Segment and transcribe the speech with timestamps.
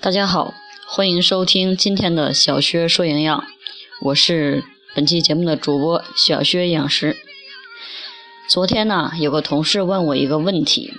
[0.00, 0.54] 大家好，
[0.86, 3.44] 欢迎收听今天的小薛说营养，
[4.00, 4.62] 我是
[4.94, 7.16] 本期节目的主播小薛养师。
[8.48, 10.94] 昨天呢，有个同事问我一个问题，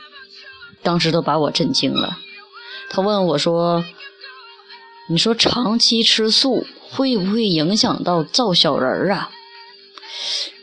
[0.83, 2.17] 当时都把我震惊了。
[2.89, 3.85] 他问我说
[5.07, 9.31] ：“你说长期吃素会不会影响到造小人儿啊？”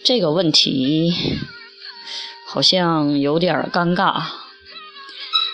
[0.04, 1.38] 这个问题
[2.46, 4.45] 好像有点尴尬。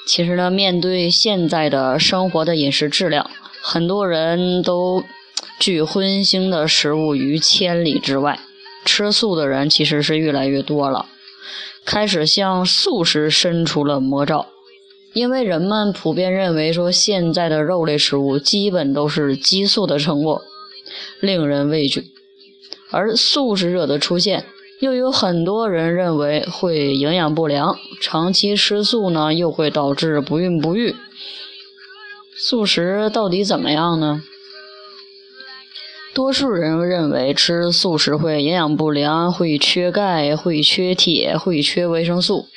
[0.07, 3.31] 其实呢，面对现在的生活的饮食质量，
[3.63, 5.05] 很多人都
[5.59, 8.41] 拒荤腥的食物于千里之外。
[8.85, 11.07] 吃素的人其实是越来越多了，
[11.85, 14.47] 开始向素食伸出了魔爪。
[15.13, 20.43] 因为人们普遍认为说，现在的肉类食物基本都是激素的成果，
[21.21, 22.07] 令人畏惧。
[22.91, 24.47] 而素食者的出现，
[24.83, 30.97] 又有很多人认为会营养不良，长期吃素呢，又会导致不孕不育。
[32.35, 34.25] 素食到底怎么样呢？
[36.13, 42.49] 多数人认为吃素食会营养不良，会缺钙，会缺铁，会缺维生素。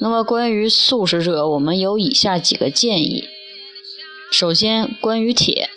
[0.00, 3.24] 那么关于素食者，我们有以下几个建议。
[4.30, 5.70] 首先，关于铁，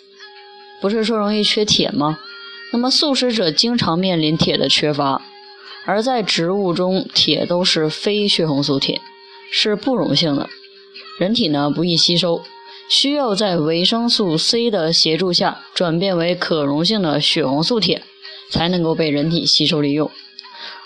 [0.80, 2.20] 不是说容易缺铁吗？
[2.72, 5.22] 那么素食者经常面临铁的缺乏，
[5.84, 9.00] 而在植物中，铁都是非血红素铁，
[9.50, 10.48] 是不溶性的，
[11.18, 12.42] 人体呢不易吸收，
[12.88, 18.02] 需要在维生素 C 的协助下转变为可溶性的血红素铁，
[18.50, 20.10] 才能够被人体吸收利用。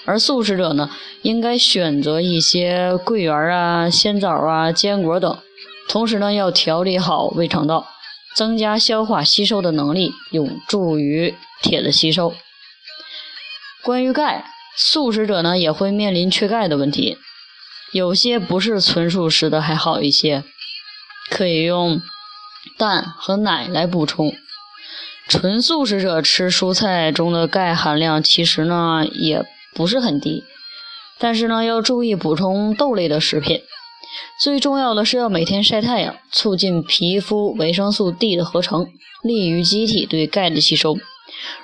[0.06, 0.91] 而素食者呢，
[1.22, 5.38] 应该选择一些桂圆啊、鲜枣啊、坚果等，
[5.88, 7.88] 同时呢要调理好胃肠道。
[8.34, 12.34] 增加消化吸收的能力，有助于铁的吸收。
[13.82, 14.44] 关于钙，
[14.76, 17.16] 素食者呢也会面临缺钙的问题。
[17.92, 20.44] 有些不是纯素食的还好一些，
[21.30, 22.03] 可以用
[22.76, 24.34] 蛋和奶来补充。
[25.28, 30.44] 纯素食者吃蔬菜中的钙含量其实呢也不是很低，
[31.19, 33.62] 但是呢要注意补充豆类的食品。
[34.42, 38.86] 最重要的是要每天晒太阳，促进皮肤维生素 D 的合成，
[39.22, 40.98] 利于机体对钙的吸收。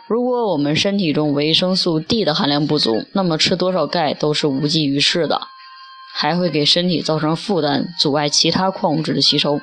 [0.06, 5.40] 如果我们身体中维生素 D 的含量不足，那么吃多少钙都是无济于事的，
[6.14, 9.60] 还会给身体造成负担，阻碍其他矿物质的吸收。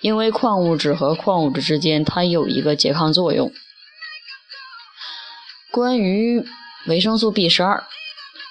[0.00, 3.52] 因为矿物质和矿物质之间它有一个拮抗作用。
[5.72, 6.44] 关于
[6.86, 7.84] 维生素 B 十二。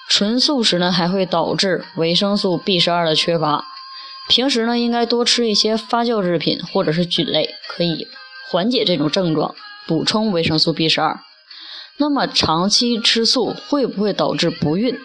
[0.06, 3.64] 纯素食呢，还会导致维生素 B 十二的缺乏。
[4.28, 8.06] 平时呢，应该多吃一些发酵制品或者是菌类，可以
[8.50, 9.54] 缓解这种症状，
[9.86, 11.18] 补充维生素 B 十二。
[11.98, 14.96] 那么，长期吃素会不会导致不孕？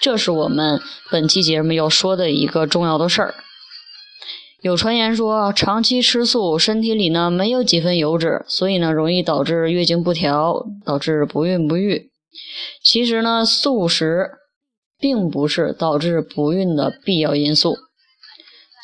[0.00, 0.80] 这是我们
[1.10, 3.34] 本期节目要说的一个重要的事儿。
[4.62, 12.10] 有传言说，长期吃素，身体里呢没有几分油脂，所以呢容易导致月经不调，导致不孕不育。
[12.82, 14.32] 其实呢，素食。
[15.02, 17.74] 并不是导致不孕的必要因素。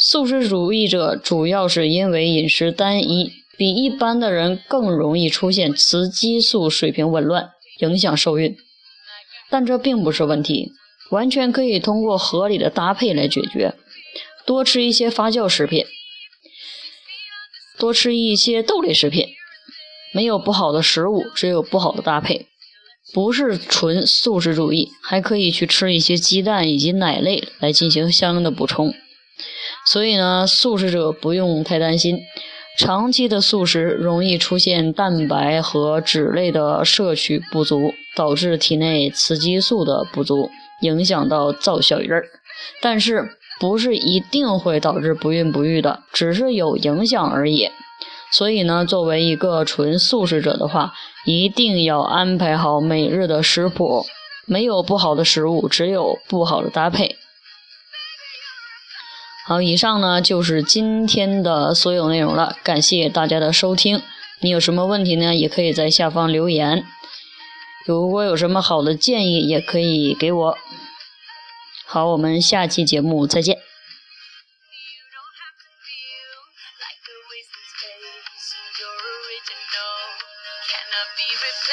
[0.00, 7.50] 素食主义者主要是因为饮食单一，比一般的人更容易出现雌激素水平紊乱，
[7.80, 8.56] 影响受孕。
[9.50, 10.72] 但这并不是问题，
[11.10, 13.74] 完全可以通过合理的搭配来解决。
[14.44, 15.84] 多吃一些发酵食品，
[17.78, 19.28] 多吃一些豆类食品。
[20.12, 22.46] 没有不好的食物，只有不好的搭配。
[23.12, 28.92] 不是纯素食主义，还可以去吃一些鸡蛋以及奶类来进行相应的补充。
[29.86, 32.18] 所以呢，素食者不用太担心，
[32.76, 40.50] 长期的素食容易出现蛋白和脂类的摄取不足，导致体内雌激素的不足，
[40.82, 42.24] 影响到造小人儿。
[42.82, 47.70] 但是不是一定会导致不孕不育的，只是有影响而已。
[48.30, 50.92] 所以呢，作为一个纯素食者的话，
[51.24, 54.04] 一定要安排好每日的食谱。
[54.46, 57.16] 没有不好的食物，只有不好的搭配。
[59.48, 64.02] 好，以上呢就是今天的所有内容了，感谢大家的收听。
[64.40, 65.36] 你有什么问题呢？
[65.36, 66.84] 也可以在下方留言。
[67.86, 70.58] 如果有什么好的建议，也可以给我。
[71.86, 73.56] 好，我们下期节目再见。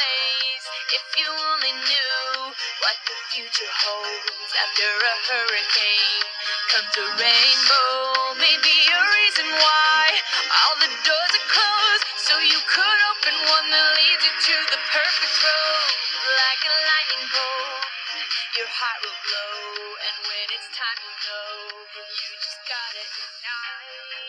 [0.04, 0.66] place.
[0.94, 2.54] If you only knew
[2.84, 6.26] what the future holds after a hurricane
[6.72, 8.38] comes a rainbow.
[8.38, 10.04] Maybe a reason why
[10.52, 14.82] all the doors are closed, so you could open one that leads you to the
[14.92, 15.88] perfect road.
[16.28, 17.84] Like a lightning bolt,
[18.60, 19.96] your heart will blow.
[20.08, 21.56] and when it's time, to know
[21.96, 24.23] you just gotta ignite.